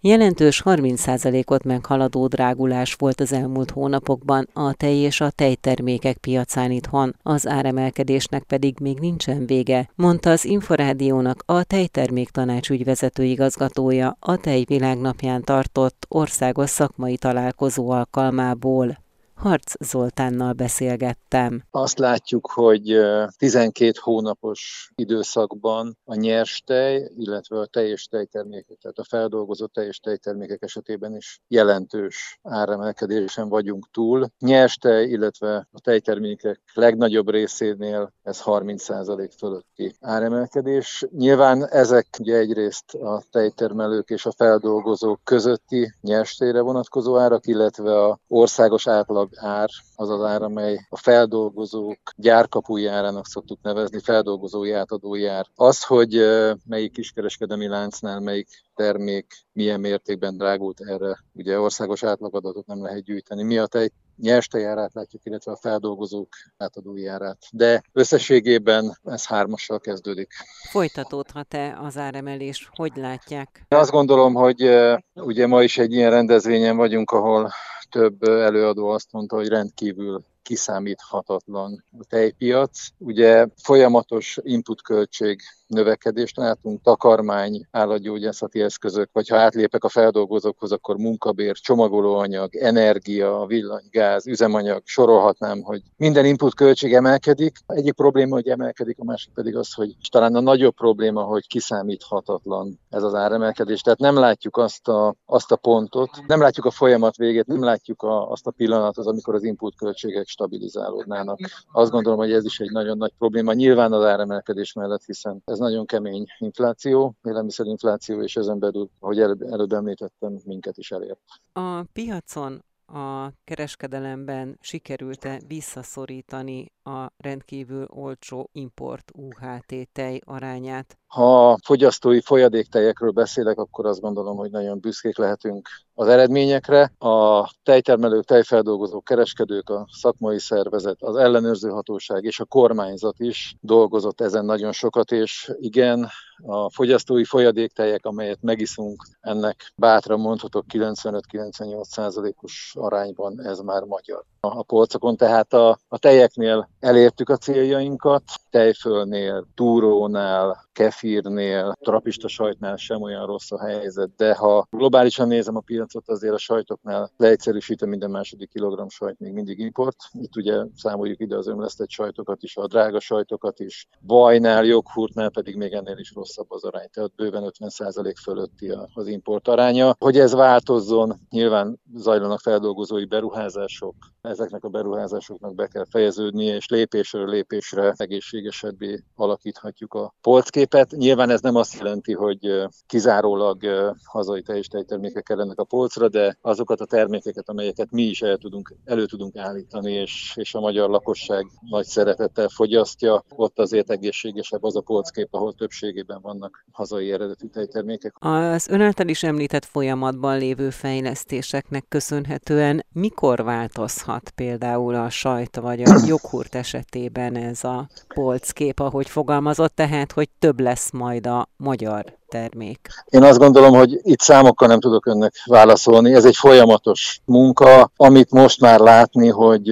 Jelentős 0.07 0.61
30%-ot 0.65 1.63
meghaladó 1.63 2.27
drágulás 2.27 2.93
volt 2.93 3.19
az 3.19 3.33
elmúlt 3.33 3.71
hónapokban 3.71 4.47
a 4.53 4.73
tej 4.73 4.95
és 4.95 5.21
a 5.21 5.29
tejtermékek 5.29 6.17
piacán 6.17 6.71
itthon, 6.71 7.15
az 7.23 7.47
áremelkedésnek 7.47 8.43
pedig 8.43 8.75
még 8.79 8.99
nincsen 8.99 9.45
vége, 9.45 9.89
mondta 9.95 10.29
az 10.29 10.45
Inforádiónak 10.45 11.43
a 11.45 11.63
tejtermék 11.63 12.29
tanács 12.29 12.69
ügyvezető 12.69 13.23
igazgatója 13.23 14.17
a 14.19 14.37
Tejvilágnapján 14.37 15.43
tartott 15.43 16.05
országos 16.07 16.69
szakmai 16.69 17.17
találkozó 17.17 17.89
alkalmából. 17.89 19.04
Harc 19.35 19.85
Zoltánnal 19.85 20.53
beszélgettem. 20.53 21.63
Azt 21.71 21.99
látjuk, 21.99 22.51
hogy 22.51 22.99
12 23.37 23.91
hónapos 24.01 24.91
időszakban 24.95 25.97
a 26.03 26.15
nyers 26.15 26.61
tej, 26.65 27.11
illetve 27.17 27.59
a 27.59 27.65
teljes 27.65 28.05
tejtermékek, 28.05 28.77
tehát 28.81 28.97
a 28.97 29.03
feldolgozott 29.03 29.73
teljes 29.73 29.99
tejtermékek 29.99 30.61
esetében 30.61 31.15
is 31.15 31.41
jelentős 31.47 32.39
áremelkedésen 32.43 33.49
vagyunk 33.49 33.87
túl. 33.91 34.27
Nyers 34.39 34.77
tej, 34.77 35.09
illetve 35.09 35.67
a 35.71 35.79
tejtermékek 35.79 36.61
legnagyobb 36.73 37.29
részénél 37.29 38.13
ez 38.23 38.41
30% 38.45 39.29
fölötti 39.37 39.95
áremelkedés. 40.01 41.05
Nyilván 41.11 41.67
ezek 41.67 42.07
ugye 42.19 42.37
egyrészt 42.37 42.93
a 42.93 43.23
tejtermelők 43.31 44.09
és 44.09 44.25
a 44.25 44.31
feldolgozók 44.31 45.19
közötti 45.23 45.93
nyers 46.01 46.35
tejre 46.35 46.61
vonatkozó 46.61 47.17
árak, 47.17 47.47
illetve 47.47 48.03
a 48.03 48.19
országos 48.27 48.87
átlag 48.87 49.24
átlag 49.33 49.51
ár 49.55 49.69
az 49.95 50.09
az 50.09 50.21
ár, 50.21 50.41
amely 50.41 50.85
a 50.89 50.97
feldolgozók 50.97 51.99
gyárkapujárának 52.15 53.27
szoktuk 53.27 53.59
nevezni, 53.61 53.99
feldolgozói 53.99 54.71
átadói 54.71 55.25
ár. 55.25 55.45
Az, 55.55 55.83
hogy 55.83 56.19
melyik 56.65 56.91
kiskereskedelmi 56.91 57.67
láncnál 57.67 58.19
melyik 58.19 58.47
termék 58.75 59.33
milyen 59.53 59.79
mértékben 59.79 60.37
drágult 60.37 60.81
erre, 60.81 61.23
ugye 61.33 61.59
országos 61.59 62.03
átlagadatot 62.03 62.65
nem 62.65 62.81
lehet 62.81 63.03
gyűjteni. 63.03 63.43
Mi 63.43 63.57
a 63.57 63.65
tej 63.65 63.89
nyers 64.17 64.47
tejárát 64.47 64.93
látjuk, 64.93 65.21
illetve 65.25 65.51
a 65.51 65.57
feldolgozók 65.57 66.29
átadói 66.57 67.07
árát. 67.07 67.37
De 67.51 67.81
összességében 67.91 68.97
ez 69.03 69.25
hármassal 69.25 69.79
kezdődik. 69.79 70.33
Folytatódhat-e 70.69 71.77
az 71.81 71.97
áremelés? 71.97 72.69
Hogy 72.75 72.91
látják? 72.95 73.65
Azt 73.67 73.91
gondolom, 73.91 74.33
hogy 74.33 74.69
ugye 75.13 75.47
ma 75.47 75.63
is 75.63 75.77
egy 75.77 75.93
ilyen 75.93 76.09
rendezvényen 76.09 76.77
vagyunk, 76.77 77.11
ahol 77.11 77.51
több 77.95 78.23
előadó 78.23 78.87
azt 78.87 79.11
mondta, 79.11 79.35
hogy 79.35 79.47
rendkívül 79.47 80.23
kiszámíthatatlan 80.41 81.83
a 81.99 82.03
tejpiac. 82.09 82.87
Ugye 82.97 83.47
folyamatos 83.63 84.37
inputköltség 84.41 85.41
növekedést 85.67 86.37
látunk, 86.37 86.81
takarmány, 86.81 87.67
állatgyógyászati 87.71 88.61
eszközök, 88.61 89.09
vagy 89.11 89.27
ha 89.27 89.37
átlépek 89.37 89.83
a 89.83 89.89
feldolgozókhoz, 89.89 90.71
akkor 90.71 90.97
munkabér, 90.97 91.55
csomagolóanyag, 91.55 92.55
energia, 92.55 93.45
villanygáz, 93.47 94.27
üzemanyag, 94.27 94.81
sorolhatnám, 94.85 95.61
hogy 95.61 95.81
minden 95.97 96.25
input 96.25 96.53
költség 96.53 96.93
emelkedik. 96.93 97.57
Egyik 97.67 97.93
probléma, 97.93 98.35
hogy 98.35 98.47
emelkedik, 98.47 98.99
a 98.99 99.03
másik 99.03 99.33
pedig 99.33 99.55
az, 99.55 99.73
hogy 99.73 99.95
talán 100.11 100.35
a 100.35 100.39
nagyobb 100.39 100.75
probléma, 100.75 101.21
hogy 101.21 101.47
kiszámíthatatlan 101.47 102.79
ez 102.89 103.03
az 103.03 103.13
áremelkedés. 103.13 103.81
Tehát 103.81 103.99
nem 103.99 104.15
látjuk 104.15 104.57
azt 104.57 104.87
a, 104.87 105.15
azt 105.25 105.51
a 105.51 105.55
pontot, 105.55 106.09
nem 106.27 106.41
látjuk 106.41 106.65
a 106.65 106.71
folyamat 106.71 107.15
végét, 107.15 107.45
nem 107.45 107.63
látjuk 107.63 108.01
a, 108.01 108.31
azt 108.31 108.47
a 108.47 108.51
pillanatot, 108.51 109.05
amikor 109.05 109.35
az 109.35 109.43
input 109.43 109.75
költségek 109.75 110.27
stabilizálódnának. 110.27 111.39
Azt 111.71 111.91
gondolom, 111.91 112.19
hogy 112.19 112.31
ez 112.31 112.45
is 112.45 112.59
egy 112.59 112.71
nagyon 112.71 112.97
nagy 112.97 113.13
probléma. 113.17 113.53
Nyilván 113.53 113.93
az 113.93 114.03
áremelkedés 114.03 114.73
mellett, 114.73 115.03
hiszen 115.05 115.41
ez 115.55 115.61
nagyon 115.61 115.85
kemény 115.85 116.25
infláció, 116.37 117.15
élelmiszerinfláció, 117.23 118.21
és 118.21 118.35
ezen 118.35 118.59
belül, 118.59 118.89
ahogy 118.99 119.19
előbb, 119.19 119.41
előbb 119.41 119.71
említettem, 119.71 120.37
minket 120.45 120.77
is 120.77 120.91
elért. 120.91 121.19
A 121.53 121.83
piacon 121.93 122.63
a 122.87 123.31
kereskedelemben 123.43 124.57
sikerült-e 124.61 125.41
visszaszorítani 125.47 126.71
a 126.83 127.07
rendkívül 127.17 127.87
olcsó 127.89 128.49
import 128.51 129.11
UHT 129.13 129.89
tej 129.91 130.21
arányát? 130.25 130.97
Ha 131.07 131.57
fogyasztói 131.63 132.21
folyadéktejekről 132.21 133.11
beszélek, 133.11 133.57
akkor 133.57 133.85
azt 133.85 134.01
gondolom, 134.01 134.37
hogy 134.37 134.51
nagyon 134.51 134.79
büszkék 134.79 135.17
lehetünk 135.17 135.69
az 135.95 136.07
eredményekre. 136.07 136.91
A 136.97 137.49
tejtermelők, 137.63 138.23
tejfeldolgozók, 138.23 139.03
kereskedők, 139.03 139.69
a 139.69 139.87
szakmai 139.91 140.39
szervezet, 140.39 140.97
az 140.99 141.15
ellenőrző 141.15 141.69
hatóság 141.69 142.23
és 142.23 142.39
a 142.39 142.45
kormányzat 142.45 143.19
is 143.19 143.55
dolgozott 143.61 144.21
ezen 144.21 144.45
nagyon 144.45 144.71
sokat, 144.71 145.11
és 145.11 145.51
igen, 145.59 146.09
a 146.45 146.69
fogyasztói 146.69 147.23
folyadéktejek, 147.23 148.05
amelyet 148.05 148.41
megiszunk, 148.41 149.03
ennek 149.21 149.71
bátran 149.75 150.19
mondhatok 150.19 150.65
95-98 150.73 151.83
százalékos 151.83 152.73
arányban 152.79 153.41
ez 153.41 153.59
már 153.59 153.83
magyar 153.83 154.23
a 154.47 154.63
polcokon, 154.63 155.17
tehát 155.17 155.53
a, 155.53 155.79
a 155.87 155.97
tejeknél 155.97 156.69
elértük 156.79 157.29
a 157.29 157.37
céljainkat, 157.37 158.23
tejfölnél, 158.49 159.47
túrónál, 159.55 160.65
kefirnél, 160.73 161.75
trapista 161.79 162.27
sajtnál 162.27 162.75
sem 162.75 163.01
olyan 163.01 163.25
rossz 163.25 163.51
a 163.51 163.65
helyzet, 163.65 164.15
de 164.15 164.35
ha 164.35 164.67
globálisan 164.69 165.27
nézem 165.27 165.55
a 165.55 165.59
piacot, 165.59 166.09
azért 166.09 166.33
a 166.33 166.37
sajtoknál 166.37 167.11
leegyszerűsítem 167.17 167.89
minden 167.89 168.09
második 168.09 168.49
kilogramm 168.49 168.87
sajt 168.87 169.19
még 169.19 169.33
mindig 169.33 169.59
import. 169.59 169.95
Itt 170.11 170.35
ugye 170.35 170.63
számoljuk 170.75 171.19
ide 171.19 171.37
az 171.37 171.47
ömlesztett 171.47 171.89
sajtokat 171.89 172.43
is, 172.43 172.57
a 172.57 172.67
drága 172.67 172.99
sajtokat 172.99 173.59
is. 173.59 173.87
Bajnál, 174.05 174.63
joghurtnál 174.63 175.29
pedig 175.29 175.55
még 175.55 175.73
ennél 175.73 175.97
is 175.97 176.13
rosszabb 176.15 176.51
az 176.51 176.63
arány, 176.63 176.87
tehát 176.93 177.15
bőven 177.15 177.51
50% 177.59 178.13
fölötti 178.23 178.73
az 178.93 179.07
import 179.07 179.47
aránya. 179.47 179.95
Hogy 179.99 180.19
ez 180.19 180.33
változzon, 180.33 181.19
nyilván 181.29 181.79
zajlanak 181.93 182.39
feldolgozói 182.39 183.05
beruházások, 183.05 183.95
ezeknek 184.35 184.63
a 184.63 184.69
beruházásoknak 184.69 185.55
be 185.55 185.67
kell 185.67 185.85
fejeződnie, 185.89 186.55
és 186.55 186.67
lépésről 186.67 187.29
lépésre 187.29 187.93
egészségesebbé 187.97 189.03
alakíthatjuk 189.15 189.93
a 189.93 190.13
polcképet. 190.21 190.91
Nyilván 190.91 191.29
ez 191.29 191.41
nem 191.41 191.55
azt 191.55 191.77
jelenti, 191.77 192.13
hogy 192.13 192.67
kizárólag 192.85 193.63
hazai 194.03 194.41
teljes 194.41 194.67
tejtermékek 194.67 195.23
kellenek 195.23 195.59
a 195.59 195.63
polcra, 195.63 196.09
de 196.09 196.37
azokat 196.41 196.81
a 196.81 196.85
termékeket, 196.85 197.49
amelyeket 197.49 197.91
mi 197.91 198.03
is 198.03 198.21
el 198.21 198.37
tudunk, 198.37 198.75
elő 198.85 199.05
tudunk 199.05 199.37
állítani, 199.37 199.91
és, 199.91 200.33
és 200.35 200.53
a 200.53 200.59
magyar 200.59 200.89
lakosság 200.89 201.45
nagy 201.69 201.85
szeretettel 201.85 202.47
fogyasztja, 202.47 203.23
ott 203.35 203.59
azért 203.59 203.89
egészségesebb 203.89 204.63
az 204.63 204.75
a 204.75 204.81
polckép, 204.81 205.27
ahol 205.31 205.53
többségében 205.53 206.21
vannak 206.21 206.65
hazai 206.71 207.11
eredetű 207.11 207.47
tejtermékek. 207.47 208.15
Az 208.19 208.67
ön 208.67 208.81
által 208.81 209.07
is 209.07 209.23
említett 209.23 209.65
folyamatban 209.65 210.37
lévő 210.37 210.69
fejlesztéseknek 210.69 211.85
köszönhetően 211.87 212.85
mikor 212.91 213.43
változhat 213.43 214.24
változhat 214.25 214.29
például 214.29 214.95
a 214.95 215.09
sajt 215.09 215.55
vagy 215.55 215.81
a 215.81 215.99
joghurt 216.05 216.55
esetében 216.55 217.35
ez 217.35 217.63
a 217.63 217.87
polckép, 218.13 218.79
ahogy 218.79 219.09
fogalmazott, 219.09 219.75
tehát 219.75 220.11
hogy 220.11 220.29
több 220.39 220.59
lesz 220.59 220.91
majd 220.91 221.27
a 221.27 221.49
magyar 221.57 222.03
termék? 222.29 222.87
Én 223.09 223.23
azt 223.23 223.39
gondolom, 223.39 223.73
hogy 223.73 223.99
itt 224.01 224.19
számokkal 224.19 224.67
nem 224.67 224.79
tudok 224.79 225.05
önnek 225.05 225.33
válaszolni. 225.45 226.13
Ez 226.13 226.25
egy 226.25 226.35
folyamatos 226.35 227.21
munka, 227.25 227.91
amit 227.95 228.31
most 228.31 228.61
már 228.61 228.79
látni, 228.79 229.29
hogy 229.29 229.69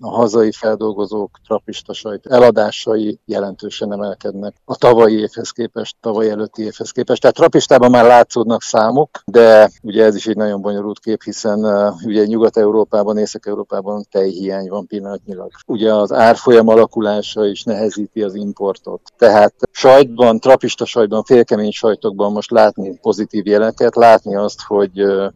a 0.00 0.10
hazai 0.10 0.52
feldolgozók 0.52 1.30
trapista 1.46 1.92
sajt 1.92 2.26
eladásai 2.26 3.18
jelentősen 3.24 3.92
emelkednek 3.92 4.54
a 4.64 4.76
tavalyi 4.76 5.18
évhez 5.18 5.50
képest, 5.50 5.96
tavaly 6.00 6.30
előtti 6.30 6.62
évhez 6.62 6.90
képest. 6.90 7.20
Tehát 7.20 7.36
trapistában 7.36 7.90
már 7.90 8.04
látszódnak 8.04 8.62
számok, 8.62 9.22
de 9.24 9.70
ugye 9.82 10.04
ez 10.04 10.14
is 10.14 10.26
egy 10.26 10.36
nagyon 10.36 10.60
bonyolult 10.60 10.98
kép, 10.98 11.22
hiszen 11.22 11.64
ugye 12.04 12.24
Nyugat-Európában, 12.24 13.18
Észak-Európában 13.18 14.04
tejhiány 14.10 14.68
van 14.68 14.86
pillanatnyilag. 14.86 15.50
Ugye 15.66 15.94
az 15.94 16.12
árfolyam 16.12 16.68
alakulása 16.68 17.46
is 17.46 17.62
nehezíti 17.62 18.22
az 18.22 18.34
importot. 18.34 19.00
Tehát 19.18 19.54
sajtban, 19.70 20.40
trapista 20.40 20.84
sajtban, 20.84 21.22
félkemény 21.22 21.70
sajt 21.70 21.95
sajtokban 21.96 22.32
most 22.32 22.50
látni 22.50 22.98
pozitív 23.02 23.46
jeleket, 23.46 23.94
látni 23.94 24.36
azt, 24.36 24.62
hogy 24.62 24.90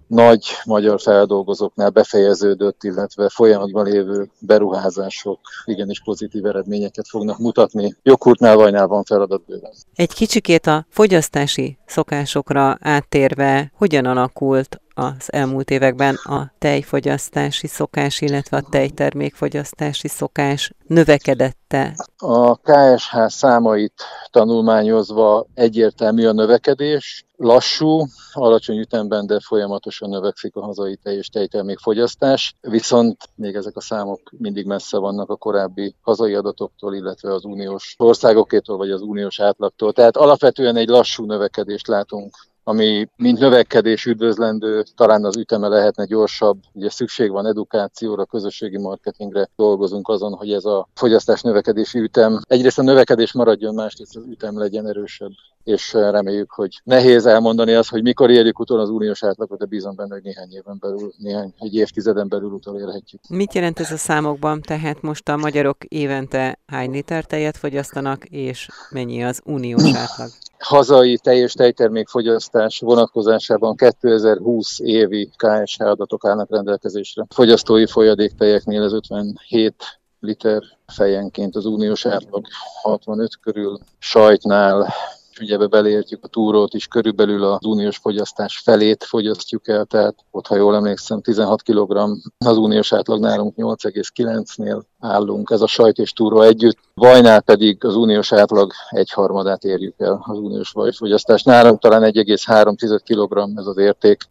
nagy 0.07 0.47
magyar 0.65 1.01
feldolgozóknál 1.01 1.91
befejeződött, 1.91 2.83
illetve 2.83 3.29
folyamatban 3.29 3.85
lévő 3.85 4.31
beruházások 4.39 5.41
igenis 5.65 6.03
pozitív 6.03 6.47
eredményeket 6.47 7.09
fognak 7.09 7.39
mutatni. 7.39 7.95
Joghurtnál, 8.03 8.57
vajnál 8.57 8.87
van 8.87 9.05
feladat 9.05 9.43
bőven. 9.47 9.73
Egy 9.95 10.15
kicsikét 10.15 10.67
a 10.67 10.87
fogyasztási 10.89 11.79
szokásokra 11.87 12.79
áttérve, 12.81 13.73
hogyan 13.77 14.05
alakult 14.05 14.81
az 15.01 15.33
elmúlt 15.33 15.71
években 15.71 16.15
a 16.15 16.53
tejfogyasztási 16.59 17.67
szokás, 17.67 18.21
illetve 18.21 18.57
a 18.57 18.67
tejtermékfogyasztási 18.71 20.09
szokás 20.09 20.73
növekedette? 20.87 21.95
A 22.17 22.57
KSH 22.57 23.27
számait 23.27 24.03
tanulmányozva 24.31 25.47
egyértelmű 25.55 26.27
a 26.27 26.33
növekedés, 26.33 27.25
lassú, 27.37 28.05
alacsony 28.33 28.79
ütemben, 28.79 29.27
de 29.27 29.41
folyamatosan 29.41 30.09
növekszik 30.09 30.57
a 30.57 30.65
hazai 30.65 30.97
tej 30.97 31.17
és 31.17 31.29
tejtermékfogyasztás, 31.29 32.55
viszont 32.61 33.17
még 33.35 33.55
ezek 33.55 33.77
a 33.77 33.81
számok 33.81 34.21
mindig 34.39 34.67
messze 34.67 34.99
vannak 34.99 35.31
a 35.31 35.37
korábbi 35.37 35.95
hazai 36.01 36.35
adatoktól, 36.35 36.95
illetve 36.95 37.35
az 37.35 37.45
uniós 37.45 37.95
országokétól, 37.99 38.77
vagy 38.77 38.91
az 38.91 39.01
uniós 39.01 39.41
átlagtól. 39.41 39.93
Tehát 39.93 40.17
alapvetően 40.17 40.77
egy 40.77 40.89
lassú 40.89 41.25
növekedést 41.25 41.87
látunk 41.87 42.35
ami 42.65 43.09
mint 43.17 43.39
növekedés 43.39 44.07
üdvözlendő, 44.07 44.85
talán 44.97 45.25
az 45.25 45.37
üteme 45.37 45.69
lehetne 45.69 46.05
gyorsabb. 46.05 46.59
Ugye 46.73 46.91
szükség 46.91 47.31
van 47.31 47.47
edukációra, 47.47 48.25
közösségi 48.25 48.79
marketingre, 48.79 49.49
dolgozunk 49.57 50.09
azon, 50.09 50.33
hogy 50.33 50.53
ez 50.53 50.65
a 50.65 50.89
fogyasztás 50.95 51.41
növekedési 51.41 51.99
ütem 51.99 52.41
egyrészt 52.47 52.79
a 52.79 52.83
növekedés 52.83 53.33
maradjon, 53.33 53.75
másrészt 53.75 54.17
az 54.17 54.25
ütem 54.31 54.59
legyen 54.59 54.87
erősebb 54.87 55.33
és 55.65 55.93
reméljük, 55.93 56.51
hogy 56.51 56.81
nehéz 56.85 57.27
elmondani 57.27 57.73
azt, 57.73 57.89
hogy 57.89 58.03
mikor 58.03 58.31
érjük 58.31 58.59
utol 58.59 58.81
az 58.81 58.89
uniós 58.89 59.23
átlagot, 59.23 59.59
de 59.59 59.65
bízom 59.65 59.97
benne, 59.97 60.15
hogy 60.15 60.23
néhány 60.23 60.53
éven 60.53 60.77
belül, 60.81 61.13
néhány 61.17 61.55
egy 61.59 61.75
évtizeden 61.75 62.29
belül 62.29 62.51
utolérhetjük. 62.51 63.21
Mit 63.29 63.55
jelent 63.55 63.81
ez 63.81 63.93
a 63.93 63.97
számokban? 63.97 64.61
Tehát 64.61 65.03
most 65.03 65.29
a 65.29 65.37
magyarok 65.37 65.85
évente 65.85 66.59
hány 66.67 66.91
liter 66.91 67.25
tejet 67.25 67.57
fogyasztanak, 67.57 68.25
és 68.25 68.69
mennyi 68.91 69.25
az 69.25 69.41
uniós 69.45 69.95
átlag? 69.95 70.29
Hazai 70.71 71.17
teljes 71.17 71.53
tejtermékfogyasztás 71.53 72.79
vonatkozásában 72.79 73.77
2020 73.77 74.79
évi 74.79 75.31
KSH 75.37 75.81
adatok 75.81 76.27
állnak 76.27 76.51
rendelkezésre. 76.51 77.27
Fogyasztói 77.29 77.87
folyadéktejeknél 77.87 78.83
ez 78.83 78.93
57 78.93 79.75
liter 80.21 80.63
fejenként 80.87 81.57
az 81.57 81.65
uniós 81.65 82.07
átlag 82.07 82.45
65 82.83 83.31
körül, 83.43 83.79
sajtnál 83.99 84.95
ugye 85.41 85.55
ebbe 85.55 85.67
beleértjük 85.67 86.25
a 86.25 86.29
túrót 86.29 86.75
is, 86.75 86.87
körülbelül 86.87 87.45
az 87.45 87.65
uniós 87.65 87.97
fogyasztás 87.97 88.59
felét 88.65 89.05
fogyasztjuk 89.05 89.69
el, 89.69 89.85
tehát 89.85 90.15
ott, 90.31 90.47
ha 90.47 90.57
jól 90.57 90.75
emlékszem, 90.75 91.21
16 91.21 91.63
kg, 91.63 91.97
az 92.39 92.57
uniós 92.57 92.93
átlag 92.93 93.21
nálunk 93.21 93.55
8,9-nél 93.57 94.83
állunk, 94.99 95.51
ez 95.51 95.61
a 95.61 95.67
sajt 95.67 95.99
és 95.99 96.13
túró 96.13 96.41
együtt. 96.41 96.79
Vajnál 96.95 97.41
pedig 97.41 97.85
az 97.85 97.97
uniós 97.97 98.33
átlag 98.33 98.73
egyharmadát 98.91 99.65
érjük 99.65 99.95
el 99.99 100.25
az 100.27 100.39
uniós 100.39 100.71
vajfogyasztás. 100.71 101.43
Nálunk 101.43 101.81
talán 101.81 102.03
1,3 102.03 103.01
kg 103.05 103.59
ez 103.59 103.67
az 103.67 103.77
érték. 103.77 104.29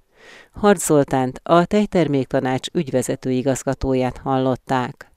Harc 0.54 0.86
Zoltánt, 0.86 1.40
a 1.44 1.66
Tejterméktanács 1.66 2.68
ügyvezető 2.74 3.32
igazgatóját 3.32 4.18
hallották. 4.18 5.10